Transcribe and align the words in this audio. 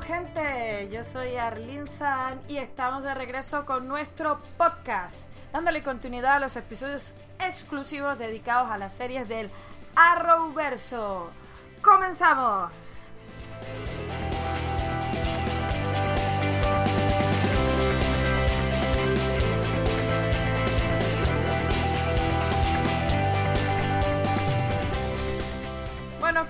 gente, 0.00 0.88
yo 0.90 1.04
soy 1.04 1.36
Arlene 1.36 1.86
San 1.86 2.40
y 2.48 2.56
estamos 2.56 3.02
de 3.04 3.14
regreso 3.14 3.66
con 3.66 3.86
nuestro 3.86 4.40
podcast, 4.56 5.14
dándole 5.52 5.82
continuidad 5.82 6.36
a 6.36 6.40
los 6.40 6.56
episodios 6.56 7.14
exclusivos 7.38 8.18
dedicados 8.18 8.70
a 8.70 8.78
las 8.78 8.92
series 8.94 9.28
del 9.28 9.50
Arrowverso. 9.94 11.30
¡Comenzamos! 11.82 12.72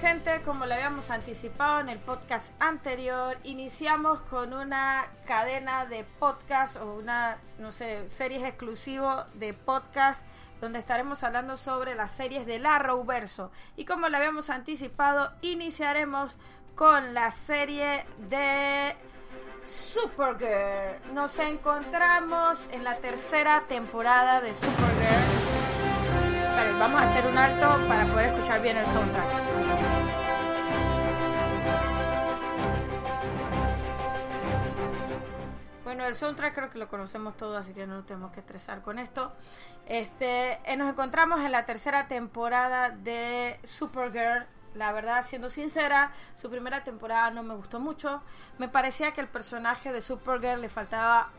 Gente, 0.01 0.42
como 0.42 0.66
lo 0.66 0.74
habíamos 0.74 1.10
anticipado 1.10 1.80
en 1.80 1.88
el 1.88 1.98
podcast 1.98 2.55
anterior, 2.60 3.37
iniciamos 3.45 4.20
con 4.23 4.52
una 4.52 5.06
cadena 5.27 5.87
de 5.87 6.05
podcast 6.05 6.77
o 6.77 6.95
una, 6.95 7.38
no 7.59 7.73
sé, 7.73 8.09
series 8.09 8.43
exclusivo 8.43 9.24
de 9.35 9.54
podcast 9.54 10.24
donde 10.60 10.79
estaremos 10.79 11.23
hablando 11.23 11.57
sobre 11.57 11.95
las 11.95 12.10
series 12.10 12.46
del 12.46 12.66
Arrowverso. 12.66 13.51
Y 13.76 13.85
como 13.85 14.09
lo 14.09 14.16
habíamos 14.16 14.51
anticipado, 14.51 15.32
iniciaremos 15.43 16.37
con 16.74 17.15
la 17.15 17.30
serie 17.30 18.04
de 18.30 18.96
Supergirl. 19.63 21.13
Nos 21.13 21.38
encontramos 21.38 22.68
en 22.73 22.82
la 22.82 22.96
tercera 22.98 23.65
temporada 23.68 24.40
de 24.40 24.54
Supergirl. 24.54 25.62
Vamos 26.78 27.00
a 27.00 27.08
hacer 27.08 27.26
un 27.26 27.38
alto 27.38 27.88
para 27.88 28.04
poder 28.06 28.34
escuchar 28.34 28.60
bien 28.60 28.76
el 28.76 28.84
soundtrack. 28.84 29.26
Bueno, 35.84 36.06
el 36.06 36.14
soundtrack 36.14 36.54
creo 36.54 36.70
que 36.70 36.78
lo 36.78 36.88
conocemos 36.88 37.36
todos, 37.36 37.56
así 37.56 37.73
que 37.73 37.86
no 37.86 37.96
nos 37.96 38.06
tenemos 38.06 38.32
que 38.32 38.40
estresar 38.40 38.82
con 38.82 38.98
esto. 38.98 39.32
Este, 39.86 40.58
eh, 40.64 40.76
nos 40.76 40.90
encontramos 40.90 41.40
en 41.40 41.52
la 41.52 41.64
tercera 41.64 42.08
temporada 42.08 42.90
de 42.90 43.60
Supergirl. 43.62 44.46
La 44.74 44.90
verdad, 44.92 45.24
siendo 45.24 45.50
sincera, 45.50 46.12
su 46.34 46.50
primera 46.50 46.82
temporada 46.82 47.30
no 47.30 47.42
me 47.42 47.54
gustó 47.54 47.78
mucho. 47.78 48.23
Me 48.58 48.68
parecía 48.68 49.12
que 49.12 49.20
el 49.20 49.28
personaje 49.28 49.92
de 49.92 50.00
Supergirl 50.00 50.60
le 50.60 50.68
faltaba 50.68 51.30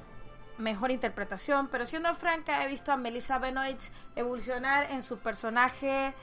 mejor 0.58 0.92
interpretación, 0.92 1.68
pero 1.68 1.86
siendo 1.86 2.14
franca, 2.16 2.64
he 2.64 2.68
visto 2.68 2.92
a 2.92 2.98
Melissa 2.98 3.38
Benoist 3.40 3.94
evolucionar 4.16 4.92
en 4.92 5.04
su 5.04 5.20
personaje 5.20 6.14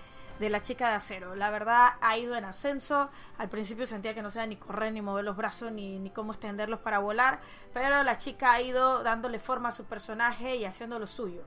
de 0.41 0.48
la 0.48 0.62
chica 0.62 0.89
de 0.89 0.95
acero. 0.95 1.36
La 1.36 1.50
verdad 1.50 1.91
ha 2.00 2.17
ido 2.17 2.34
en 2.34 2.47
ascenso. 2.47 3.11
Al 3.36 3.51
principio 3.51 3.86
sentía 3.86 4.14
que 4.14 4.23
no 4.23 4.31
sabía 4.31 4.47
ni 4.47 4.56
correr, 4.56 4.92
ni 4.92 5.03
mover 5.03 5.25
los 5.25 5.36
brazos, 5.36 5.70
ni, 5.70 5.98
ni 5.98 6.11
cómo 6.11 6.33
extenderlos 6.33 6.81
para 6.81 6.98
volar. 6.98 7.41
Pero 7.75 8.03
la 8.03 8.17
chica 8.17 8.53
ha 8.53 8.61
ido 8.61 9.03
dándole 9.03 9.39
forma 9.39 9.69
a 9.69 9.73
su 9.73 9.84
personaje 9.84 10.56
y 10.56 10.64
haciendo 10.64 10.98
lo 10.98 11.06
suyo. 11.06 11.42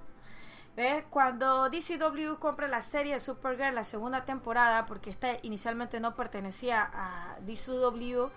¿Ves? 0.75 1.03
Cuando 1.09 1.69
DCW 1.69 2.35
compra 2.39 2.67
la 2.67 2.81
serie 2.81 3.13
de 3.13 3.19
Supergirl, 3.19 3.75
la 3.75 3.83
segunda 3.83 4.25
temporada, 4.25 4.85
porque 4.85 5.09
esta 5.11 5.37
inicialmente 5.43 5.99
no 5.99 6.15
pertenecía 6.15 6.89
a 6.93 7.35
DCW, 7.41 8.29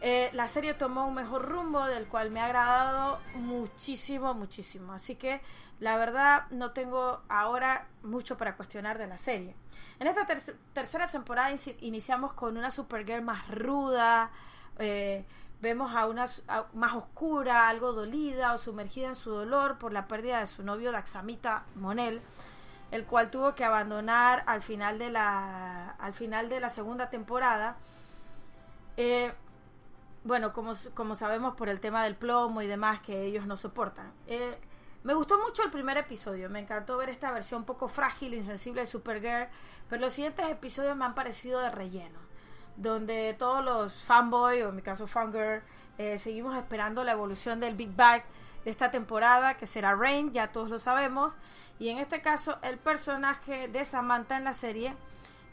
eh, 0.00 0.30
la 0.32 0.48
serie 0.48 0.74
tomó 0.74 1.06
un 1.06 1.14
mejor 1.14 1.48
rumbo, 1.48 1.84
del 1.86 2.06
cual 2.06 2.30
me 2.30 2.40
ha 2.40 2.46
agradado 2.46 3.20
muchísimo, 3.34 4.34
muchísimo. 4.34 4.92
Así 4.92 5.16
que 5.16 5.40
la 5.80 5.96
verdad 5.96 6.44
no 6.50 6.72
tengo 6.72 7.22
ahora 7.28 7.86
mucho 8.02 8.36
para 8.36 8.56
cuestionar 8.56 8.98
de 8.98 9.06
la 9.06 9.18
serie. 9.18 9.56
En 9.98 10.06
esta 10.06 10.26
tercera 10.72 11.06
temporada 11.06 11.54
iniciamos 11.80 12.32
con 12.32 12.56
una 12.56 12.70
Supergirl 12.70 13.22
más 13.22 13.48
ruda. 13.48 14.30
Eh, 14.78 15.24
vemos 15.60 15.94
a 15.94 16.06
una 16.06 16.26
más 16.74 16.94
oscura, 16.94 17.68
algo 17.68 17.92
dolida 17.92 18.52
o 18.52 18.58
sumergida 18.58 19.08
en 19.08 19.16
su 19.16 19.30
dolor 19.30 19.78
por 19.78 19.92
la 19.92 20.06
pérdida 20.06 20.40
de 20.40 20.46
su 20.46 20.62
novio 20.62 20.92
Daxamita 20.92 21.64
Monel, 21.76 22.20
el 22.90 23.06
cual 23.06 23.30
tuvo 23.30 23.54
que 23.54 23.64
abandonar 23.64 24.44
al 24.46 24.60
final 24.60 24.98
de 24.98 25.10
la, 25.10 25.90
al 25.92 26.12
final 26.12 26.50
de 26.50 26.60
la 26.60 26.68
segunda 26.68 27.08
temporada. 27.08 27.76
Eh, 28.96 29.32
bueno, 30.24 30.52
como, 30.52 30.72
como 30.94 31.14
sabemos 31.14 31.54
por 31.54 31.68
el 31.68 31.80
tema 31.80 32.02
del 32.04 32.16
plomo 32.16 32.62
y 32.62 32.66
demás 32.66 33.00
que 33.00 33.24
ellos 33.24 33.46
no 33.46 33.56
soportan. 33.56 34.12
Eh, 34.26 34.58
me 35.02 35.12
gustó 35.12 35.38
mucho 35.38 35.62
el 35.62 35.70
primer 35.70 35.98
episodio, 35.98 36.48
me 36.48 36.60
encantó 36.60 36.96
ver 36.96 37.10
esta 37.10 37.30
versión 37.30 37.64
poco 37.64 37.88
frágil, 37.88 38.32
insensible 38.32 38.80
de 38.80 38.86
Supergirl, 38.86 39.48
pero 39.88 40.00
los 40.00 40.14
siguientes 40.14 40.48
episodios 40.48 40.96
me 40.96 41.04
han 41.04 41.14
parecido 41.14 41.60
de 41.60 41.70
relleno, 41.70 42.18
donde 42.76 43.36
todos 43.38 43.62
los 43.62 43.92
fanboy, 44.02 44.62
o 44.62 44.70
en 44.70 44.76
mi 44.76 44.80
caso 44.80 45.06
fangirl, 45.06 45.62
eh, 45.98 46.18
seguimos 46.18 46.56
esperando 46.56 47.04
la 47.04 47.12
evolución 47.12 47.60
del 47.60 47.74
Big 47.74 47.94
Bang 47.94 48.22
de 48.64 48.70
esta 48.70 48.90
temporada, 48.90 49.58
que 49.58 49.66
será 49.66 49.94
Rain, 49.94 50.32
ya 50.32 50.52
todos 50.52 50.70
lo 50.70 50.78
sabemos, 50.78 51.36
y 51.78 51.90
en 51.90 51.98
este 51.98 52.22
caso 52.22 52.58
el 52.62 52.78
personaje 52.78 53.68
de 53.68 53.84
Samantha 53.84 54.38
en 54.38 54.44
la 54.44 54.54
serie, 54.54 54.94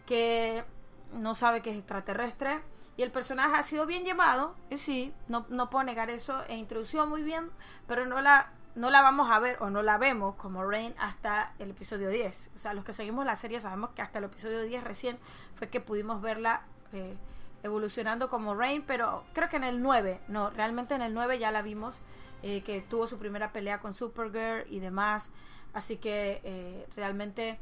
que 0.06 0.64
no 1.12 1.36
sabe 1.36 1.62
que 1.62 1.72
es 1.72 1.78
extraterrestre, 1.78 2.62
y 2.98 3.04
el 3.04 3.12
personaje 3.12 3.56
ha 3.56 3.64
sido 3.64 3.86
bien 3.86 4.04
llevado, 4.04 4.56
y 4.70 4.78
sí, 4.78 5.14
no, 5.28 5.46
no 5.50 5.70
puedo 5.70 5.84
negar 5.84 6.10
eso, 6.10 6.44
e 6.48 6.56
introducido 6.56 7.08
muy 7.08 7.24
bien, 7.24 7.50
pero 7.88 8.06
no 8.06 8.22
la, 8.22 8.52
no 8.76 8.90
la 8.90 9.02
vamos 9.02 9.30
a 9.32 9.40
ver 9.40 9.58
o 9.62 9.70
no 9.70 9.82
la 9.82 9.98
vemos 9.98 10.36
como 10.36 10.64
Rain 10.64 10.94
hasta 10.98 11.54
el 11.60 11.72
episodio 11.72 12.10
10. 12.10 12.52
O 12.56 12.60
sea, 12.60 12.74
los 12.74 12.84
que 12.84 12.94
seguimos 12.94 13.26
la 13.26 13.36
serie 13.36 13.60
sabemos 13.60 13.92
que 13.92 14.02
hasta 14.02 14.20
el 14.20 14.26
episodio 14.26 14.62
10 14.62 14.84
recién 14.84 15.18
fue 15.56 15.70
que 15.70 15.80
pudimos 15.80 16.22
verla 16.22 16.62
eh, 16.94 17.16
evolucionando 17.64 18.30
como 18.30 18.56
Rain, 18.56 18.84
pero 18.86 19.24
creo 19.34 19.50
que 19.50 19.58
en 19.58 19.64
el 19.64 19.82
9, 19.82 20.22
no, 20.28 20.50
realmente 20.50 20.96
en 20.96 21.02
el 21.02 21.14
9 21.14 21.40
ya 21.40 21.52
la 21.52 21.62
vimos, 21.62 22.00
eh, 22.44 22.62
que 22.64 22.82
tuvo 22.82 23.08
su 23.08 23.20
primera 23.20 23.52
pelea 23.52 23.80
con 23.80 23.94
Supergirl 23.94 24.66
y 24.70 24.80
demás, 24.80 25.30
así 25.74 25.98
que 25.98 26.42
eh, 26.44 26.88
realmente 26.96 27.60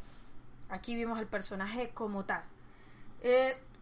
aquí 0.70 0.96
vimos 0.96 1.20
el 1.20 1.28
personaje 1.28 1.90
como 1.90 2.24
tal. 2.24 2.44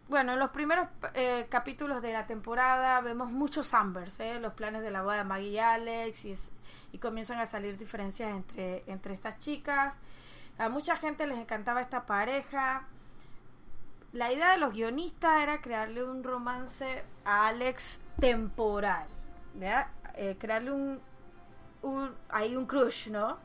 Bueno, 0.08 0.32
en 0.32 0.38
los 0.38 0.48
primeros 0.50 0.88
eh, 1.12 1.46
capítulos 1.50 2.00
de 2.00 2.14
la 2.14 2.26
temporada 2.26 2.98
vemos 3.02 3.30
muchos 3.30 3.74
Ambers, 3.74 4.18
¿eh? 4.20 4.40
los 4.40 4.54
planes 4.54 4.80
de 4.80 4.90
la 4.90 5.02
boda 5.02 5.18
de 5.18 5.24
Maggie 5.24 5.50
y 5.50 5.58
Alex, 5.58 6.24
y, 6.92 6.98
comienzan 6.98 7.38
a 7.40 7.44
salir 7.44 7.76
diferencias 7.76 8.30
entre, 8.30 8.84
entre 8.86 9.12
estas 9.12 9.38
chicas. 9.38 9.92
A 10.56 10.70
mucha 10.70 10.96
gente 10.96 11.26
les 11.26 11.36
encantaba 11.36 11.82
esta 11.82 12.06
pareja. 12.06 12.84
La 14.14 14.32
idea 14.32 14.52
de 14.52 14.56
los 14.56 14.72
guionistas 14.72 15.42
era 15.42 15.60
crearle 15.60 16.02
un 16.02 16.24
romance 16.24 17.04
a 17.26 17.48
Alex 17.48 18.00
temporal. 18.18 19.06
Eh, 20.14 20.36
crearle 20.40 20.72
un, 20.72 21.00
un, 21.82 22.14
un 22.56 22.66
crush, 22.66 23.08
¿no? 23.08 23.36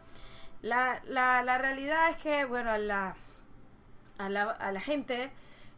La, 0.61 1.01
la, 1.07 1.43
la 1.43 1.57
realidad 1.57 2.09
es 2.09 2.17
que, 2.17 2.45
bueno, 2.45 2.71
a 2.71 2.77
la, 2.77 3.15
a 4.17 4.29
la, 4.29 4.43
a 4.43 4.71
la 4.71 4.79
gente 4.79 5.29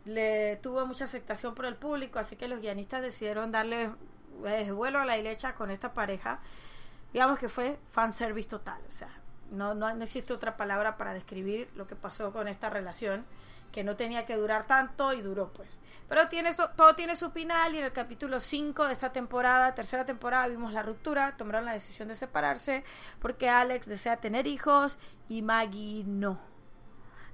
le 0.06 0.58
tuvo 0.58 0.86
mucha 0.86 1.06
aceptación 1.06 1.56
por 1.56 1.66
el 1.66 1.76
público, 1.76 2.20
así 2.20 2.36
que 2.36 2.48
los 2.48 2.62
guionistas 2.62 3.02
decidieron 3.02 3.52
darle 3.52 3.92
eh, 4.46 4.72
vuelo 4.72 5.00
a 5.00 5.06
la 5.06 5.18
hilecha 5.18 5.56
con 5.56 5.72
esta 5.72 5.94
pareja. 5.94 6.40
Digamos 7.12 7.40
que 7.40 7.50
fue 7.50 7.80
fanservice 7.92 8.50
total, 8.50 8.82
o 8.88 8.92
sea, 8.92 9.10
no, 9.52 9.74
no, 9.74 9.94
no 9.94 10.04
existe 10.04 10.34
otra 10.34 10.58
palabra 10.58 10.98
para 10.98 11.14
describir 11.14 11.70
lo 11.76 11.88
que 11.88 11.96
pasó 11.96 12.32
con 12.32 12.48
esta 12.48 12.70
relación, 12.70 13.26
que 13.72 13.84
no 13.84 13.96
tenía 13.96 14.26
que 14.26 14.36
durar 14.36 14.66
tanto 14.66 15.14
y 15.14 15.22
duró 15.22 15.52
pues. 15.52 15.80
Pero 16.08 16.28
tiene 16.30 16.54
todo 16.54 16.96
tiene 16.96 17.16
su 17.16 17.32
final 17.32 17.74
y 17.74 17.80
en 17.80 17.86
el 17.86 17.92
capítulo 17.92 18.40
5 18.40 18.88
de 18.88 18.94
esta 18.94 19.12
temporada, 19.12 19.76
tercera 19.76 20.06
temporada, 20.06 20.48
vimos 20.48 20.72
la 20.72 20.84
ruptura, 20.84 21.36
tomaron 21.36 21.66
la 21.66 21.74
decisión 21.74 22.08
de 22.08 22.16
separarse 22.16 22.84
porque 23.20 23.50
Alex 23.50 23.88
desea 23.88 24.18
tener 24.18 24.46
hijos 24.48 24.98
y 25.30 25.42
Maggie 25.42 26.04
no 26.06 26.55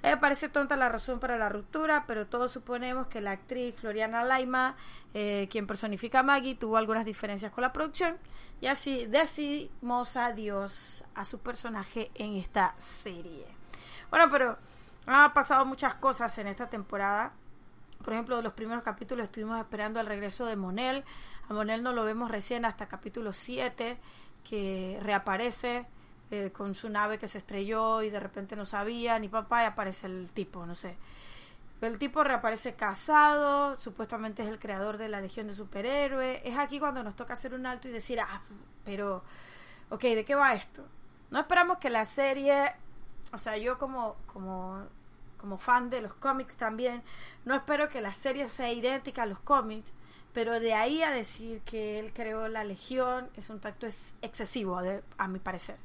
me 0.10 0.18
parece 0.18 0.50
tonta 0.50 0.76
la 0.76 0.90
razón 0.90 1.20
para 1.20 1.38
la 1.38 1.50
ruptura, 1.50 2.06
pero 2.08 2.26
todos 2.28 2.52
suponemos 2.52 3.08
que 3.08 3.22
la 3.22 3.32
actriz 3.32 3.76
Floriana 3.76 4.24
Laima, 4.24 4.76
eh, 5.14 5.48
quien 5.52 5.68
personifica 5.68 6.20
a 6.20 6.24
Maggie, 6.24 6.56
tuvo 6.56 6.78
algunas 6.78 7.06
diferencias 7.06 7.52
con 7.52 7.62
la 7.62 7.72
producción 7.72 8.18
y 8.62 8.68
así 8.68 9.06
decimos 9.06 10.18
adiós 10.18 11.04
a 11.14 11.26
su 11.26 11.40
personaje 11.40 12.10
en 12.16 12.36
esta 12.36 12.74
serie. 12.80 13.46
Bueno, 14.10 14.30
pero 14.32 14.58
han 15.06 15.34
pasado 15.34 15.66
muchas 15.66 15.96
cosas 15.96 16.36
en 16.38 16.48
esta 16.48 16.70
temporada. 16.70 17.34
Por 18.04 18.14
ejemplo, 18.14 18.42
los 18.42 18.54
primeros 18.54 18.84
capítulos 18.84 19.26
estuvimos 19.26 19.60
esperando 19.60 20.00
el 20.00 20.08
regreso 20.08 20.46
de 20.46 20.56
Monel. 20.56 21.04
A 21.48 21.54
Monel 21.54 21.84
no 21.84 21.94
lo 21.94 22.06
vemos 22.06 22.32
recién 22.32 22.66
hasta 22.66 22.88
capítulo 22.88 23.34
7, 23.34 23.98
que 24.44 25.00
reaparece 25.02 25.86
eh, 26.32 26.52
con 26.52 26.74
su 26.76 26.90
nave 26.90 27.20
que 27.20 27.28
se 27.28 27.40
estrelló 27.40 28.02
y 28.02 28.10
de 28.10 28.20
repente 28.20 28.56
no 28.56 28.66
sabía 28.66 29.20
ni 29.20 29.28
papá 29.28 29.64
y 29.64 29.66
aparece 29.66 30.08
el 30.08 30.30
tipo, 30.34 30.66
no 30.66 30.76
sé. 30.76 30.96
El 31.82 31.98
tipo 32.00 32.24
reaparece 32.24 32.76
casado, 32.76 33.76
supuestamente 33.78 34.44
es 34.44 34.48
el 34.48 34.58
creador 34.58 34.98
de 34.98 35.10
la 35.10 35.20
Legión 35.20 35.48
de 35.48 35.56
Superhéroes. 35.56 36.40
Es 36.46 36.58
aquí 36.58 36.80
cuando 36.80 37.04
nos 37.04 37.18
toca 37.18 37.34
hacer 37.34 37.54
un 37.54 37.66
alto 37.66 37.90
y 37.90 37.92
decir, 37.92 38.22
ah, 38.22 38.42
pero, 38.86 39.24
ok, 39.90 40.02
¿de 40.02 40.24
qué 40.24 40.36
va 40.36 40.54
esto? 40.54 40.86
No 41.32 41.40
esperamos 41.40 41.80
que 41.80 41.90
la 41.90 42.06
serie, 42.06 42.72
o 43.34 43.38
sea, 43.38 43.58
yo 43.58 43.78
como, 43.78 44.16
como, 44.32 44.84
como 45.38 45.58
fan 45.58 45.90
de 45.90 46.02
los 46.02 46.14
cómics 46.14 46.56
también, 46.56 47.04
no 47.44 47.56
espero 47.56 47.90
que 47.90 48.00
la 48.00 48.14
serie 48.14 48.48
sea 48.48 48.72
idéntica 48.72 49.24
a 49.24 49.26
los 49.26 49.40
cómics, 49.40 49.92
pero 50.34 50.62
de 50.62 50.76
ahí 50.76 51.04
a 51.04 51.12
decir 51.12 51.62
que 51.62 52.00
él 52.00 52.14
creó 52.14 52.48
la 52.48 52.64
Legión 52.64 53.30
es 53.36 53.50
un 53.50 53.60
tacto 53.60 53.88
excesivo, 54.22 54.80
a 55.18 55.28
mi 55.28 55.40
parecer. 55.40 55.78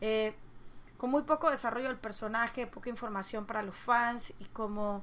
Eh, 0.00 0.34
con 0.96 1.10
muy 1.10 1.22
poco 1.22 1.50
desarrollo 1.50 1.88
del 1.88 1.98
personaje, 1.98 2.66
poca 2.66 2.90
información 2.90 3.46
para 3.46 3.62
los 3.62 3.76
fans 3.76 4.32
y 4.38 4.44
como 4.46 5.02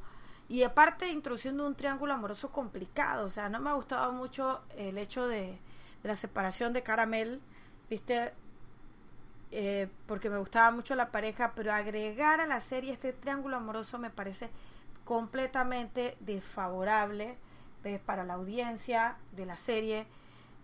y 0.50 0.64
aparte 0.64 1.10
introduciendo 1.10 1.68
un 1.68 1.76
triángulo 1.76 2.14
amoroso 2.14 2.52
complicado, 2.52 3.26
o 3.26 3.30
sea, 3.30 3.50
no 3.50 3.60
me 3.60 3.70
ha 3.70 3.74
gustado 3.74 4.14
mucho 4.14 4.62
el 4.78 4.98
hecho 4.98 5.28
de, 5.28 5.60
la 6.04 6.16
separación 6.16 6.72
de 6.72 6.84
Caramel, 6.84 7.42
viste, 7.90 8.34
eh, 9.52 9.90
porque 10.06 10.30
me 10.30 10.38
gustaba 10.38 10.72
mucho 10.72 10.96
la 10.96 11.12
pareja, 11.12 11.52
pero 11.54 11.74
agregar 11.74 12.40
a 12.40 12.48
la 12.48 12.62
serie 12.62 12.94
este 12.94 13.12
triángulo 13.12 13.58
amoroso 13.58 13.98
me 13.98 14.10
parece 14.10 14.50
completamente 15.04 16.16
desfavorable 16.22 17.38
para 18.06 18.24
la 18.24 18.34
audiencia 18.34 19.18
de 19.32 19.46
la 19.46 19.56
serie, 19.56 20.08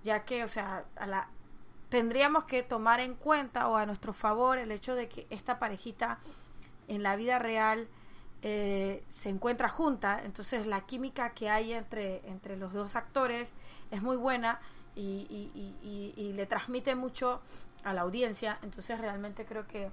ya 0.03 0.23
que, 0.25 0.43
o 0.43 0.47
sea, 0.47 0.83
a 0.95 1.07
la, 1.07 1.29
tendríamos 1.93 2.45
que 2.45 2.63
tomar 2.63 2.99
en 3.01 3.13
cuenta 3.13 3.67
o 3.67 3.77
a 3.77 3.85
nuestro 3.85 4.13
favor 4.13 4.57
el 4.57 4.71
hecho 4.71 4.95
de 4.95 5.07
que 5.07 5.27
esta 5.29 5.59
parejita 5.59 6.17
en 6.87 7.03
la 7.03 7.15
vida 7.15 7.37
real 7.37 7.87
eh, 8.41 9.03
se 9.09 9.29
encuentra 9.29 9.69
junta, 9.69 10.23
entonces 10.25 10.65
la 10.65 10.81
química 10.87 11.35
que 11.35 11.51
hay 11.51 11.71
entre, 11.71 12.27
entre 12.27 12.57
los 12.57 12.73
dos 12.73 12.95
actores 12.95 13.53
es 13.91 14.01
muy 14.01 14.17
buena 14.17 14.59
y, 14.95 16.31
le 16.35 16.47
transmite 16.47 16.95
mucho 16.95 17.41
a 17.83 17.93
la 17.93 18.01
audiencia, 18.01 18.57
entonces 18.63 18.99
realmente 18.99 19.45
creo 19.45 19.67
que 19.67 19.91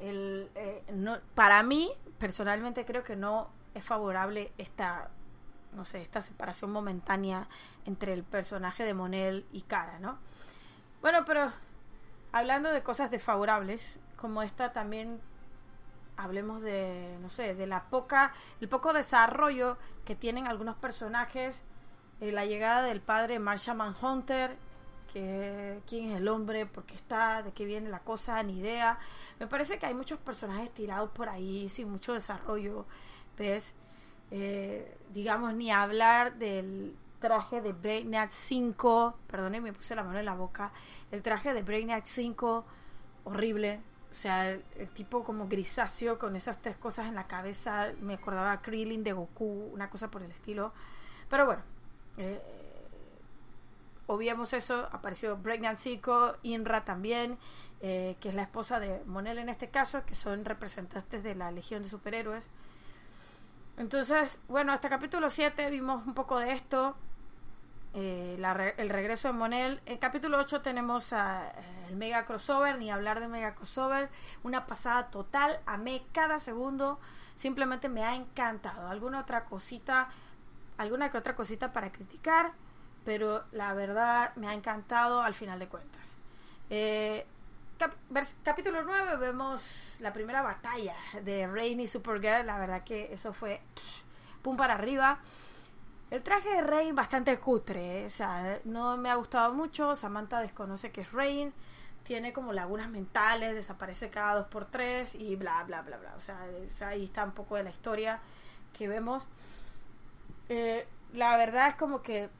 el, 0.00 0.50
eh, 0.54 0.84
no, 0.92 1.16
para 1.34 1.62
mí 1.62 1.92
personalmente 2.18 2.84
creo 2.84 3.04
que 3.04 3.16
no 3.16 3.48
es 3.72 3.86
favorable 3.86 4.52
esta 4.58 5.08
no 5.72 5.86
sé, 5.86 6.02
esta 6.02 6.20
separación 6.20 6.72
momentánea 6.72 7.48
entre 7.86 8.12
el 8.12 8.22
personaje 8.22 8.84
de 8.84 8.92
Monel 8.92 9.46
y 9.50 9.62
Cara, 9.62 9.98
¿no? 9.98 10.18
Bueno, 11.00 11.24
pero 11.24 11.52
hablando 12.32 12.70
de 12.70 12.82
cosas 12.82 13.10
desfavorables, 13.10 13.98
como 14.16 14.42
esta 14.42 14.72
también 14.72 15.20
hablemos 16.16 16.60
de, 16.60 17.16
no 17.20 17.30
sé, 17.30 17.54
de 17.54 17.66
la 17.68 17.84
poca, 17.84 18.34
el 18.60 18.68
poco 18.68 18.92
desarrollo 18.92 19.78
que 20.04 20.16
tienen 20.16 20.48
algunos 20.48 20.76
personajes, 20.76 21.62
eh, 22.20 22.32
la 22.32 22.44
llegada 22.44 22.82
del 22.82 23.00
padre 23.00 23.38
Marshall 23.38 23.76
Manhunter, 23.76 24.56
que 25.12 25.80
quién 25.86 26.10
es 26.10 26.16
el 26.16 26.28
hombre, 26.28 26.66
por 26.66 26.84
qué 26.84 26.96
está, 26.96 27.42
de 27.42 27.52
qué 27.52 27.64
viene 27.64 27.88
la 27.88 28.00
cosa, 28.00 28.42
ni 28.42 28.58
idea. 28.58 28.98
Me 29.38 29.46
parece 29.46 29.78
que 29.78 29.86
hay 29.86 29.94
muchos 29.94 30.18
personajes 30.18 30.74
tirados 30.74 31.10
por 31.10 31.28
ahí 31.28 31.68
sin 31.68 31.88
mucho 31.88 32.12
desarrollo, 32.12 32.84
¿ves? 33.38 33.72
Eh, 34.32 34.98
digamos, 35.14 35.54
ni 35.54 35.70
hablar 35.70 36.34
del 36.34 36.96
traje 37.18 37.60
de 37.60 37.72
Breakneck 37.72 38.30
5, 38.30 39.18
perdone, 39.26 39.60
me 39.60 39.72
puse 39.72 39.94
la 39.94 40.02
mano 40.02 40.18
en 40.18 40.24
la 40.24 40.34
boca, 40.34 40.72
el 41.10 41.22
traje 41.22 41.52
de 41.52 41.62
Breakneck 41.62 42.04
5, 42.04 42.64
horrible, 43.24 43.80
o 44.10 44.14
sea, 44.14 44.50
el, 44.50 44.62
tipo 44.94 45.22
como 45.24 45.48
grisáceo 45.48 46.18
con 46.18 46.36
esas 46.36 46.60
tres 46.60 46.76
cosas 46.76 47.06
en 47.06 47.14
la 47.14 47.26
cabeza, 47.26 47.92
me 48.00 48.14
acordaba 48.14 48.52
a 48.52 48.62
Krillin 48.62 49.04
de 49.04 49.12
Goku, 49.12 49.70
una 49.72 49.90
cosa 49.90 50.10
por 50.10 50.22
el 50.22 50.30
estilo, 50.30 50.72
pero 51.28 51.46
bueno, 51.46 51.62
eh, 52.16 52.40
obviamos 54.06 54.52
eso, 54.52 54.88
apareció 54.92 55.36
Breakneck 55.36 55.76
5, 55.76 56.36
Inra 56.42 56.84
también, 56.84 57.38
eh, 57.80 58.16
que 58.20 58.30
es 58.30 58.34
la 58.34 58.42
esposa 58.42 58.80
de 58.80 59.02
Monel 59.04 59.38
en 59.38 59.48
este 59.48 59.68
caso, 59.68 60.04
que 60.06 60.14
son 60.14 60.44
representantes 60.44 61.22
de 61.22 61.34
la 61.34 61.50
Legión 61.50 61.82
de 61.82 61.88
Superhéroes, 61.88 62.48
entonces, 63.78 64.40
bueno, 64.48 64.72
hasta 64.72 64.88
capítulo 64.88 65.30
7 65.30 65.70
vimos 65.70 66.04
un 66.04 66.12
poco 66.12 66.40
de 66.40 66.52
esto. 66.52 66.96
Eh, 67.94 68.38
el 68.76 68.90
regreso 68.90 69.28
de 69.28 69.34
Monel. 69.34 69.80
En 69.86 69.98
capítulo 69.98 70.38
8 70.38 70.60
tenemos 70.60 71.12
eh, 71.12 71.16
el 71.88 71.96
mega 71.96 72.24
crossover, 72.24 72.78
ni 72.78 72.90
hablar 72.90 73.20
de 73.20 73.28
mega 73.28 73.54
crossover. 73.54 74.10
Una 74.42 74.66
pasada 74.66 75.10
total. 75.10 75.60
Amé 75.66 76.02
cada 76.12 76.38
segundo. 76.38 76.98
Simplemente 77.36 77.88
me 77.88 78.04
ha 78.04 78.14
encantado. 78.14 78.88
Alguna 78.88 79.20
otra 79.20 79.44
cosita, 79.44 80.08
alguna 80.76 81.10
que 81.10 81.18
otra 81.18 81.34
cosita 81.34 81.72
para 81.72 81.90
criticar. 81.90 82.52
Pero 83.04 83.44
la 83.52 83.72
verdad 83.74 84.34
me 84.36 84.48
ha 84.48 84.52
encantado 84.52 85.22
al 85.22 85.34
final 85.34 85.58
de 85.58 85.68
cuentas. 85.68 86.02
Eh, 86.70 87.26
capítulo 88.42 88.82
9 88.82 89.16
vemos 89.16 89.96
la 90.00 90.12
primera 90.12 90.42
batalla 90.42 90.94
de 91.22 91.46
Rain 91.46 91.80
y 91.80 91.88
Supergirl. 91.88 92.44
La 92.44 92.58
verdad 92.58 92.84
que 92.84 93.12
eso 93.12 93.32
fue 93.32 93.60
pum 94.42 94.56
para 94.56 94.74
arriba. 94.74 95.20
El 96.10 96.22
traje 96.22 96.48
de 96.48 96.62
Rain 96.62 96.94
bastante 96.94 97.38
cutre, 97.38 98.02
¿eh? 98.02 98.06
o 98.06 98.10
sea, 98.10 98.60
no 98.64 98.96
me 98.96 99.10
ha 99.10 99.16
gustado 99.16 99.52
mucho. 99.52 99.94
Samantha 99.94 100.40
desconoce 100.40 100.90
que 100.90 101.02
es 101.02 101.12
Rain. 101.12 101.52
Tiene 102.02 102.32
como 102.32 102.54
lagunas 102.54 102.88
mentales, 102.88 103.54
desaparece 103.54 104.08
cada 104.08 104.36
dos 104.36 104.46
por 104.46 104.64
tres 104.64 105.14
y 105.14 105.36
bla, 105.36 105.62
bla, 105.64 105.82
bla, 105.82 105.98
bla. 105.98 106.14
O 106.16 106.20
sea, 106.22 106.40
ahí 106.88 107.04
está 107.04 107.24
un 107.24 107.32
poco 107.32 107.56
de 107.56 107.64
la 107.64 107.70
historia 107.70 108.20
que 108.72 108.88
vemos. 108.88 109.24
Eh, 110.48 110.86
la 111.12 111.36
verdad 111.36 111.68
es 111.68 111.74
como 111.74 112.00
que 112.00 112.30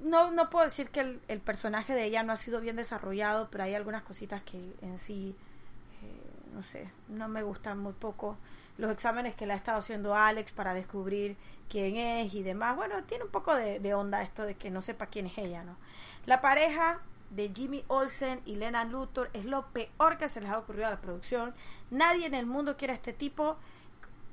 no, 0.00 0.32
no 0.32 0.50
puedo 0.50 0.64
decir 0.64 0.90
que 0.90 1.20
el, 1.28 1.40
personaje 1.40 1.94
de 1.94 2.04
ella 2.04 2.24
no 2.24 2.32
ha 2.32 2.36
sido 2.36 2.60
bien 2.60 2.74
desarrollado, 2.74 3.48
pero 3.50 3.64
hay 3.64 3.74
algunas 3.74 4.02
cositas 4.02 4.42
que 4.42 4.74
en 4.82 4.98
sí, 4.98 5.36
eh, 6.02 6.50
no 6.52 6.62
sé, 6.62 6.90
no 7.08 7.28
me 7.28 7.44
gustan 7.44 7.78
muy 7.78 7.92
poco. 7.92 8.36
Los 8.78 8.90
exámenes 8.90 9.34
que 9.34 9.46
le 9.46 9.52
ha 9.52 9.56
estado 9.56 9.78
haciendo 9.78 10.14
Alex 10.14 10.52
para 10.52 10.74
descubrir 10.74 11.36
quién 11.68 11.96
es 11.96 12.34
y 12.34 12.42
demás. 12.42 12.76
Bueno, 12.76 13.02
tiene 13.04 13.24
un 13.24 13.30
poco 13.30 13.54
de, 13.54 13.94
onda 13.94 14.22
esto 14.22 14.44
de 14.44 14.54
que 14.54 14.70
no 14.70 14.82
sepa 14.82 15.06
quién 15.06 15.26
es 15.26 15.38
ella, 15.38 15.62
¿no? 15.62 15.76
La 16.26 16.40
pareja 16.40 17.00
de 17.30 17.50
Jimmy 17.54 17.84
Olsen 17.88 18.40
y 18.44 18.56
Lena 18.56 18.84
Luthor 18.84 19.30
es 19.32 19.44
lo 19.44 19.66
peor 19.68 20.18
que 20.18 20.28
se 20.28 20.40
les 20.40 20.50
ha 20.50 20.58
ocurrido 20.58 20.86
a 20.86 20.90
la 20.90 21.00
producción. 21.00 21.54
Nadie 21.90 22.26
en 22.26 22.34
el 22.34 22.46
mundo 22.46 22.76
quiere 22.76 22.92
a 22.92 22.96
este 22.96 23.12
tipo 23.12 23.56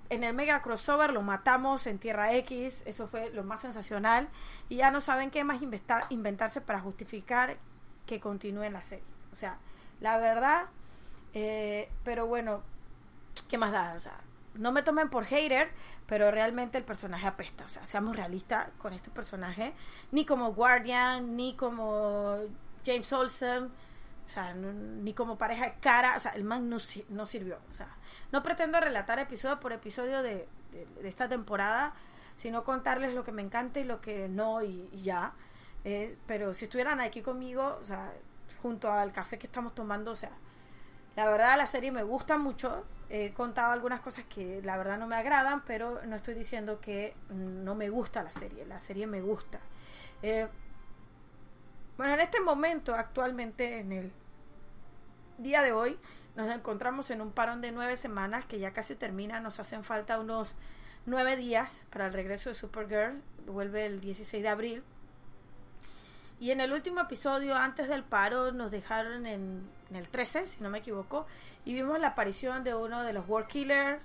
en 0.09 0.23
el 0.23 0.33
mega 0.33 0.61
crossover 0.61 1.11
lo 1.11 1.21
matamos 1.21 1.85
en 1.87 1.99
Tierra 1.99 2.33
X, 2.33 2.83
eso 2.85 3.07
fue 3.07 3.29
lo 3.29 3.43
más 3.43 3.61
sensacional, 3.61 4.27
y 4.67 4.77
ya 4.77 4.91
no 4.91 5.01
saben 5.01 5.29
qué 5.29 5.43
más 5.43 5.61
inventar, 5.61 6.05
inventarse 6.09 6.61
para 6.61 6.79
justificar 6.79 7.57
que 8.05 8.19
continúe 8.19 8.69
la 8.71 8.81
serie. 8.81 9.05
O 9.31 9.35
sea, 9.35 9.59
la 9.99 10.17
verdad, 10.17 10.65
eh, 11.33 11.89
pero 12.03 12.25
bueno, 12.25 12.63
¿qué 13.47 13.57
más 13.57 13.71
da? 13.71 13.93
O 13.95 13.99
sea, 13.99 14.17
no 14.55 14.71
me 14.71 14.83
tomen 14.83 15.09
por 15.09 15.25
hater, 15.25 15.69
pero 16.05 16.31
realmente 16.31 16.77
el 16.77 16.83
personaje 16.83 17.27
apesta. 17.27 17.65
O 17.65 17.69
sea, 17.69 17.85
seamos 17.85 18.15
realistas 18.15 18.69
con 18.77 18.93
este 18.93 19.09
personaje, 19.09 19.73
ni 20.11 20.25
como 20.25 20.53
Guardian, 20.53 21.35
ni 21.35 21.55
como 21.55 22.37
James 22.85 23.11
Olsen 23.13 23.71
o 24.29 24.31
sea, 24.31 24.53
ni 24.53 25.15
como 25.15 25.39
pareja 25.39 25.65
de 25.65 25.73
cara, 25.79 26.13
o 26.15 26.19
sea, 26.19 26.31
el 26.33 26.43
man 26.43 26.69
no, 26.69 26.77
sirvió. 26.77 27.57
O 27.71 27.73
sea, 27.73 27.87
no 28.31 28.43
pretendo 28.43 28.79
relatar 28.79 29.17
episodio 29.17 29.59
por 29.59 29.73
episodio 29.73 30.21
de, 30.21 30.47
esta 31.03 31.27
temporada, 31.27 31.95
sino 32.37 32.63
contarles 32.63 33.15
lo 33.15 33.23
que 33.23 33.31
me 33.31 33.41
encanta 33.41 33.79
y 33.79 33.85
lo 33.85 34.01
que 34.01 34.29
no 34.29 34.61
y, 34.61 34.87
ya. 34.93 35.33
Eh, 35.83 36.15
pero 36.27 36.53
si 36.53 36.65
estuvieran 36.65 37.01
aquí 37.01 37.23
conmigo, 37.23 37.79
o 37.81 37.85
sea, 37.85 38.13
junto 38.61 38.91
al 38.91 39.11
café 39.13 39.39
que 39.39 39.47
estamos 39.47 39.73
tomando, 39.73 40.11
o 40.11 40.15
sea, 40.15 40.31
la 41.19 41.29
verdad 41.29 41.57
la 41.57 41.67
serie 41.67 41.91
me 41.91 42.03
gusta 42.03 42.37
mucho. 42.37 42.85
He 43.09 43.33
contado 43.33 43.73
algunas 43.73 43.99
cosas 43.99 44.23
que 44.33 44.61
la 44.63 44.77
verdad 44.77 44.97
no 44.97 45.05
me 45.05 45.17
agradan, 45.17 45.65
pero 45.65 45.99
no 46.05 46.15
estoy 46.15 46.33
diciendo 46.33 46.79
que 46.79 47.13
no 47.29 47.75
me 47.75 47.89
gusta 47.89 48.23
la 48.23 48.31
serie. 48.31 48.65
La 48.65 48.79
serie 48.79 49.05
me 49.05 49.19
gusta. 49.19 49.59
Eh, 50.21 50.47
bueno, 51.97 52.13
en 52.13 52.21
este 52.21 52.39
momento, 52.39 52.95
actualmente, 52.95 53.79
en 53.79 53.91
el 53.91 54.13
día 55.39 55.61
de 55.61 55.73
hoy, 55.73 55.99
nos 56.37 56.49
encontramos 56.49 57.11
en 57.11 57.19
un 57.19 57.33
parón 57.33 57.59
de 57.59 57.73
nueve 57.73 57.97
semanas 57.97 58.45
que 58.45 58.57
ya 58.57 58.71
casi 58.71 58.95
termina. 58.95 59.41
Nos 59.41 59.59
hacen 59.59 59.83
falta 59.83 60.21
unos 60.21 60.55
nueve 61.05 61.35
días 61.35 61.83
para 61.89 62.07
el 62.07 62.13
regreso 62.13 62.47
de 62.47 62.55
Supergirl. 62.55 63.21
Vuelve 63.45 63.87
el 63.87 63.99
16 63.99 64.41
de 64.41 64.47
abril. 64.47 64.83
Y 66.39 66.51
en 66.51 66.61
el 66.61 66.71
último 66.71 67.01
episodio, 67.01 67.57
antes 67.57 67.89
del 67.89 68.05
paro, 68.05 68.53
nos 68.53 68.71
dejaron 68.71 69.25
en, 69.25 69.67
el 69.95 70.07
13, 70.07 70.47
si 70.47 70.61
no 70.61 70.69
me 70.69 70.79
equivoco, 70.79 71.25
y 71.65 71.73
vimos 71.73 71.99
la 71.99 72.09
aparición 72.09 72.63
de 72.63 72.75
uno 72.75 73.03
de 73.03 73.13
los 73.13 73.27
War 73.27 73.47
Killers, 73.47 74.01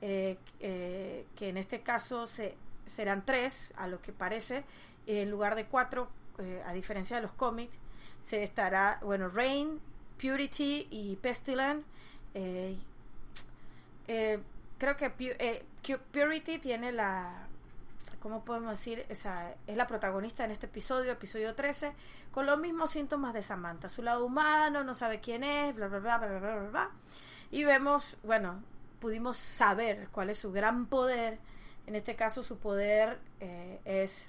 eh, 0.00 0.38
eh, 0.60 1.26
que 1.36 1.48
en 1.48 1.56
este 1.56 1.80
caso 1.80 2.26
se, 2.26 2.54
serán 2.86 3.24
tres, 3.24 3.70
a 3.76 3.86
lo 3.88 4.00
que 4.00 4.12
parece, 4.12 4.64
en 5.06 5.30
lugar 5.30 5.54
de 5.54 5.66
cuatro, 5.66 6.08
eh, 6.38 6.62
a 6.66 6.72
diferencia 6.72 7.16
de 7.16 7.22
los 7.22 7.32
cómics, 7.32 7.76
se 8.22 8.42
estará, 8.42 8.98
bueno, 9.02 9.28
Rain, 9.28 9.80
Purity 10.20 10.88
y 10.90 11.16
Pestilence. 11.16 11.84
Eh, 14.10 14.40
creo 14.78 14.96
que 14.96 15.10
Purity 16.12 16.58
tiene 16.58 16.92
la, 16.92 17.47
¿cómo 18.20 18.44
podemos 18.44 18.70
decir? 18.70 19.04
Esa, 19.08 19.54
es 19.66 19.76
la 19.76 19.86
protagonista 19.86 20.44
en 20.44 20.50
este 20.50 20.66
episodio, 20.66 21.12
episodio 21.12 21.54
13, 21.54 21.92
con 22.30 22.46
los 22.46 22.58
mismos 22.58 22.90
síntomas 22.90 23.34
de 23.34 23.42
Samantha. 23.42 23.88
Su 23.88 24.02
lado 24.02 24.24
humano, 24.24 24.84
no 24.84 24.94
sabe 24.94 25.20
quién 25.20 25.44
es, 25.44 25.74
bla, 25.74 25.88
bla, 25.88 25.98
bla, 25.98 26.18
bla, 26.18 26.26
bla, 26.28 26.38
bla, 26.38 26.70
bla. 26.70 26.90
Y 27.50 27.64
vemos, 27.64 28.16
bueno, 28.22 28.62
pudimos 29.00 29.38
saber 29.38 30.08
cuál 30.12 30.30
es 30.30 30.38
su 30.38 30.52
gran 30.52 30.86
poder. 30.86 31.38
En 31.86 31.94
este 31.94 32.16
caso, 32.16 32.42
su 32.42 32.58
poder 32.58 33.18
es 33.40 34.26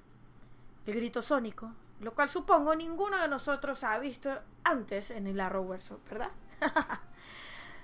el 0.85 0.95
grito 0.95 1.21
sónico, 1.21 1.73
lo 1.99 2.13
cual 2.13 2.29
supongo 2.29 2.75
ninguno 2.75 3.21
de 3.21 3.27
nosotros 3.27 3.83
ha 3.83 3.97
visto 3.99 4.31
antes 4.63 5.11
en 5.11 5.27
el 5.27 5.39
Arrowverse, 5.39 5.95
¿verdad? 6.09 6.31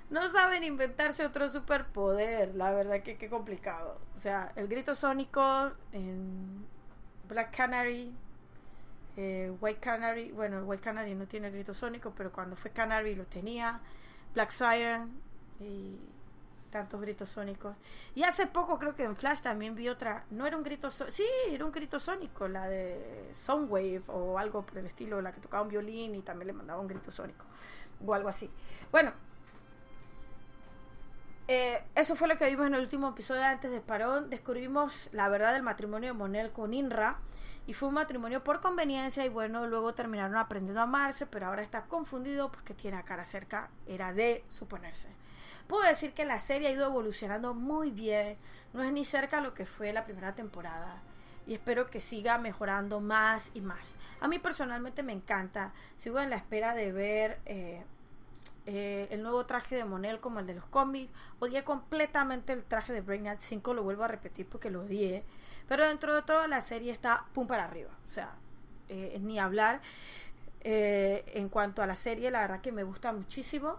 no 0.09 0.29
saben 0.29 0.63
inventarse 0.63 1.25
otro 1.25 1.50
superpoder, 1.50 2.55
la 2.55 2.71
verdad 2.71 3.01
que 3.01 3.17
qué 3.17 3.29
complicado. 3.29 4.00
O 4.15 4.17
sea, 4.17 4.51
el 4.55 4.67
grito 4.67 4.95
sónico 4.95 5.71
en 5.91 6.65
Black 7.27 7.55
Canary, 7.55 8.13
eh, 9.17 9.51
White 9.59 9.79
Canary, 9.79 10.31
bueno, 10.31 10.63
White 10.63 10.83
Canary 10.83 11.15
no 11.15 11.25
tiene 11.25 11.47
el 11.47 11.53
grito 11.53 11.74
sónico, 11.74 12.13
pero 12.15 12.31
cuando 12.31 12.55
fue 12.55 12.71
Canary 12.71 13.15
lo 13.15 13.25
tenía, 13.25 13.79
Black 14.33 14.51
Siren 14.51 15.19
y 15.59 15.97
tantos 16.69 17.00
gritos 17.00 17.29
sónicos. 17.29 17.75
Y 18.13 18.24
hace 18.24 18.47
poco 18.47 18.77
creo 18.77 18.93
que 18.93 19.03
en 19.03 19.15
Flash 19.15 19.41
también 19.41 19.75
vi 19.75 19.88
otra, 19.88 20.25
no 20.29 20.45
era 20.45 20.57
un 20.57 20.63
grito, 20.63 20.91
sí, 20.91 21.25
era 21.50 21.65
un 21.65 21.71
grito 21.71 22.00
sónico, 22.00 22.47
la 22.47 22.67
de 22.67 23.29
Soundwave 23.33 24.03
o 24.07 24.38
algo 24.38 24.65
por 24.65 24.77
el 24.77 24.85
estilo, 24.85 25.21
la 25.21 25.31
que 25.31 25.39
tocaba 25.39 25.63
un 25.63 25.69
violín 25.69 26.15
y 26.15 26.21
también 26.21 26.47
le 26.47 26.53
mandaba 26.53 26.81
un 26.81 26.88
grito 26.88 27.12
sónico 27.12 27.45
o 28.05 28.13
algo 28.13 28.27
así. 28.27 28.51
Bueno, 28.91 29.13
eh, 31.47 31.83
eso 31.93 32.15
fue 32.15 32.27
lo 32.27 32.37
que 32.37 32.49
vimos 32.49 32.65
en 32.65 32.73
el 32.73 32.81
último 32.81 33.09
episodio 33.09 33.43
antes 33.43 33.69
de 33.69 33.79
Parón. 33.81 34.29
Descubrimos 34.29 35.09
la 35.11 35.29
verdad 35.29 35.53
del 35.53 35.61
matrimonio 35.63 36.13
de 36.13 36.17
Monel 36.17 36.51
con 36.51 36.73
Inra. 36.73 37.17
Y 37.67 37.73
fue 37.73 37.89
un 37.89 37.95
matrimonio 37.95 38.43
por 38.43 38.61
conveniencia 38.61 39.25
y 39.25 39.29
bueno, 39.29 39.65
luego 39.65 39.95
terminaron 39.95 40.37
aprendiendo 40.37 40.81
a 40.81 40.83
amarse, 40.83 41.25
pero 41.25 41.47
ahora 41.47 41.63
está 41.63 41.85
confundido 41.85 42.51
porque 42.51 42.75
tiene 42.75 42.97
a 42.97 43.03
cara 43.03 43.25
cerca. 43.25 43.69
Era 43.87 44.13
de 44.13 44.43
suponerse. 44.49 45.09
Puedo 45.67 45.83
decir 45.83 46.13
que 46.13 46.25
la 46.25 46.39
serie 46.39 46.67
ha 46.67 46.71
ido 46.71 46.85
evolucionando 46.85 47.55
muy 47.55 47.89
bien. 47.89 48.37
No 48.73 48.83
es 48.83 48.91
ni 48.91 49.03
cerca 49.03 49.41
lo 49.41 49.53
que 49.55 49.65
fue 49.65 49.93
la 49.93 50.05
primera 50.05 50.35
temporada. 50.35 51.01
Y 51.47 51.53
espero 51.53 51.89
que 51.89 51.99
siga 51.99 52.37
mejorando 52.37 52.99
más 53.01 53.51
y 53.55 53.61
más. 53.61 53.95
A 54.19 54.27
mí 54.27 54.37
personalmente 54.37 55.01
me 55.01 55.13
encanta. 55.13 55.73
Sigo 55.97 56.19
en 56.19 56.29
la 56.29 56.35
espera 56.37 56.73
de 56.73 56.91
ver... 56.91 57.39
Eh, 57.45 57.83
eh, 58.65 59.07
el 59.12 59.22
nuevo 59.22 59.45
traje 59.45 59.75
de 59.75 59.86
Monel 59.86 60.19
como 60.19 60.39
el 60.39 60.48
de 60.48 60.55
los 60.55 60.65
cómics. 60.65 61.12
Odié 61.39 61.63
completamente 61.63 62.53
el 62.53 62.63
traje 62.63 62.93
de 62.93 63.01
Brainiac 63.01 63.39
5, 63.39 63.74
lo 63.74 63.84
vuelvo 63.84 64.03
a 64.03 64.07
repetir 64.07 64.48
porque 64.48 64.69
lo 64.69 64.81
odié. 64.81 65.24
Pero 65.67 65.88
dentro 65.88 66.15
de 66.15 66.22
toda 66.24 66.48
la 66.48 66.62
serie 66.62 66.91
está 66.91 67.25
pum 67.34 67.48
para 67.48 67.65
arriba. 67.65 67.91
O 68.03 68.07
sea, 68.07 68.34
eh, 68.89 69.17
ni 69.22 69.39
hablar. 69.39 69.81
Eh, 70.62 71.24
en 71.36 71.50
cuanto 71.50 71.84
a 71.84 71.88
la 71.88 71.95
serie, 71.95 72.31
la 72.31 72.41
verdad 72.41 72.62
que 72.62 72.72
me 72.72 72.84
gusta 72.84 73.13
muchísimo. 73.13 73.77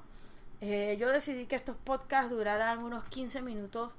yo 0.61 1.09
decidí 1.11 1.47
que 1.47 1.57
estos 1.57 1.76
podcasts 1.76 2.31
duraran 2.31 2.83
unos 2.83 3.05
15 3.07 3.43
minutos 3.43 3.93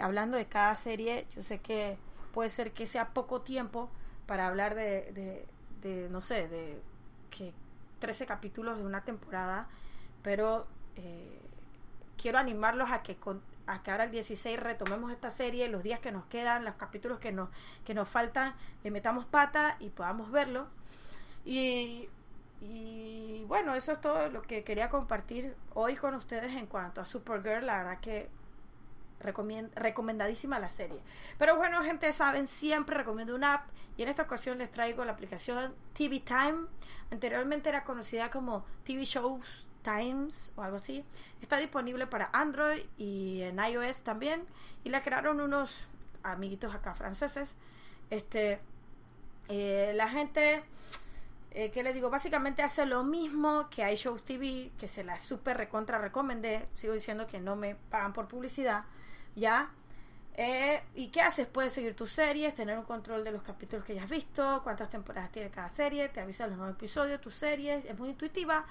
hablando 0.00 0.36
de 0.36 0.46
cada 0.46 0.74
serie. 0.76 1.26
Yo 1.34 1.42
sé 1.42 1.58
que 1.58 1.98
puede 2.32 2.50
ser 2.50 2.72
que 2.72 2.86
sea 2.86 3.08
poco 3.08 3.42
tiempo 3.42 3.90
para 4.26 4.46
hablar 4.46 4.74
de, 4.76 5.12
de, 5.12 5.46
de 5.82 6.08
no 6.08 6.20
sé, 6.20 6.48
de 6.48 6.80
que 7.30 7.52
13 7.98 8.26
capítulos 8.26 8.78
de 8.78 8.84
una 8.84 9.04
temporada 9.04 9.68
pero 10.22 10.66
eh, 10.96 11.40
quiero 12.20 12.38
animarlos 12.38 12.90
a 12.90 13.02
que, 13.02 13.16
a 13.66 13.82
que 13.82 13.90
ahora 13.90 14.04
el 14.04 14.10
16 14.10 14.58
retomemos 14.58 15.12
esta 15.12 15.30
serie, 15.30 15.68
los 15.68 15.82
días 15.82 16.00
que 16.00 16.12
nos 16.12 16.24
quedan, 16.26 16.64
los 16.64 16.74
capítulos 16.74 17.18
que 17.18 17.32
nos, 17.32 17.48
que 17.84 17.94
nos 17.94 18.08
faltan, 18.08 18.54
le 18.84 18.90
metamos 18.90 19.24
pata 19.24 19.76
y 19.80 19.90
podamos 19.90 20.30
verlo. 20.30 20.66
Y, 21.44 22.08
y 22.60 23.44
bueno, 23.46 23.74
eso 23.74 23.92
es 23.92 24.00
todo 24.00 24.28
lo 24.28 24.42
que 24.42 24.64
quería 24.64 24.90
compartir 24.90 25.54
hoy 25.74 25.96
con 25.96 26.14
ustedes 26.14 26.54
en 26.56 26.66
cuanto 26.66 27.00
a 27.00 27.04
Supergirl. 27.04 27.64
La 27.66 27.78
verdad 27.78 28.00
que 28.00 28.28
recomendadísima 29.20 30.58
la 30.58 30.68
serie. 30.68 31.00
Pero 31.38 31.56
bueno, 31.56 31.82
gente, 31.82 32.12
saben, 32.12 32.46
siempre 32.46 32.96
recomiendo 32.96 33.34
una 33.34 33.54
app 33.54 33.68
y 33.96 34.02
en 34.02 34.08
esta 34.08 34.22
ocasión 34.22 34.58
les 34.58 34.70
traigo 34.70 35.04
la 35.04 35.12
aplicación 35.12 35.74
TV 35.94 36.20
Time. 36.20 36.66
Anteriormente 37.10 37.68
era 37.68 37.84
conocida 37.84 38.30
como 38.30 38.64
TV 38.84 39.04
Shows 39.04 39.66
Times 39.82 40.52
o 40.56 40.62
algo 40.62 40.76
así. 40.76 41.04
Está 41.42 41.56
disponible 41.56 42.06
para 42.06 42.30
Android 42.32 42.82
y 42.98 43.42
en 43.42 43.58
iOS 43.58 44.02
también. 44.02 44.44
Y 44.84 44.90
la 44.90 45.02
crearon 45.02 45.40
unos 45.40 45.86
amiguitos 46.22 46.74
acá 46.74 46.94
franceses. 46.94 47.54
Este, 48.10 48.60
eh, 49.48 49.92
la 49.94 50.08
gente, 50.08 50.62
eh, 51.50 51.70
que 51.70 51.82
les 51.82 51.94
digo? 51.94 52.10
Básicamente 52.10 52.62
hace 52.62 52.86
lo 52.86 53.04
mismo 53.04 53.68
que 53.70 53.90
iShow 53.92 54.18
TV, 54.18 54.70
que 54.78 54.88
se 54.88 55.04
la 55.04 55.18
super 55.18 55.56
recontra 55.56 55.98
recomendé. 55.98 56.68
Sigo 56.74 56.94
diciendo 56.94 57.26
que 57.26 57.40
no 57.40 57.56
me 57.56 57.74
pagan 57.74 58.12
por 58.12 58.28
publicidad, 58.28 58.84
¿ya? 59.34 59.70
Eh, 60.34 60.82
¿Y 60.94 61.08
qué 61.08 61.22
haces? 61.22 61.46
Puedes 61.46 61.72
seguir 61.72 61.94
tus 61.94 62.12
series, 62.12 62.54
tener 62.54 62.78
un 62.78 62.84
control 62.84 63.24
de 63.24 63.32
los 63.32 63.42
capítulos 63.42 63.84
que 63.84 63.94
ya 63.94 64.04
has 64.04 64.10
visto, 64.10 64.60
cuántas 64.62 64.88
temporadas 64.88 65.30
tiene 65.32 65.50
cada 65.50 65.68
serie, 65.68 66.08
te 66.08 66.20
avisa 66.20 66.46
los 66.46 66.56
nuevos 66.56 66.76
episodios, 66.76 67.20
tus 67.20 67.34
series, 67.34 67.84
es 67.84 67.98
muy 67.98 68.10
intuitiva. 68.10 68.64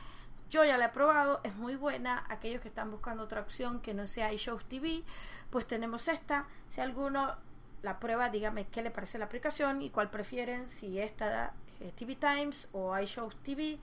Yo 0.49 0.65
ya 0.65 0.77
la 0.77 0.85
he 0.85 0.89
probado, 0.89 1.41
es 1.43 1.55
muy 1.55 1.75
buena. 1.75 2.25
Aquellos 2.29 2.61
que 2.61 2.69
están 2.69 2.89
buscando 2.89 3.23
otra 3.23 3.41
opción 3.41 3.81
que 3.81 3.93
no 3.93 4.07
sea 4.07 4.33
iShows 4.33 4.65
TV, 4.65 5.03
pues 5.51 5.67
tenemos 5.67 6.07
esta. 6.07 6.47
Si 6.69 6.81
alguno 6.81 7.35
la 7.83 7.99
prueba, 7.99 8.29
dígame 8.29 8.67
qué 8.67 8.81
le 8.81 8.89
parece 8.89 9.19
la 9.19 9.25
aplicación 9.25 9.81
y 9.81 9.91
cuál 9.91 10.09
prefieren, 10.09 10.65
si 10.65 10.99
esta 10.99 11.53
eh, 11.79 11.93
TV 11.95 12.15
Times 12.15 12.67
o 12.71 12.97
iShows 12.97 13.35
TV. 13.43 13.77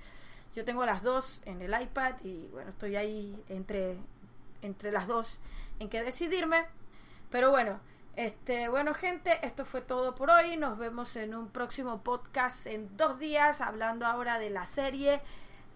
Yo 0.57 0.65
tengo 0.65 0.85
las 0.85 1.03
dos 1.03 1.41
en 1.45 1.63
el 1.63 1.81
iPad 1.81 2.15
y 2.25 2.49
bueno, 2.49 2.71
estoy 2.71 2.97
ahí 2.97 3.41
entre, 3.49 3.99
entre 4.63 4.91
las 4.91 5.07
dos 5.07 5.39
en 5.79 5.89
qué 5.89 6.03
decidirme. 6.03 6.65
Pero 7.31 7.51
bueno, 7.51 7.79
este, 8.17 8.69
bueno 8.69 8.93
gente, 8.93 9.39
esto 9.47 9.65
fue 9.65 9.83
todo 9.83 10.17
por 10.17 10.31
hoy. 10.31 10.57
Nos 10.57 10.79
vemos 10.79 11.15
en 11.15 11.35
un 11.35 11.49
próximo 11.49 12.03
podcast 12.03 12.67
en 12.67 12.97
dos 12.97 13.21
días, 13.21 13.61
hablando 13.61 14.05
ahora 14.05 14.41
de 14.41 14.51
la 14.51 14.67
serie 14.67 15.21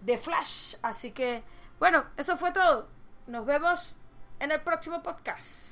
de 0.01 0.17
Flash. 0.17 0.75
Así 0.81 1.11
que, 1.11 1.43
bueno, 1.79 2.05
eso 2.17 2.37
fue 2.37 2.51
todo. 2.51 2.87
Nos 3.27 3.45
vemos 3.45 3.95
en 4.39 4.51
el 4.51 4.61
próximo 4.61 5.01
podcast. 5.01 5.71